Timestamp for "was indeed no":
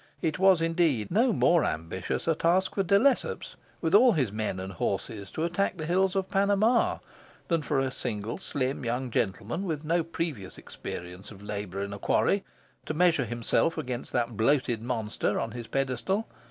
0.39-1.31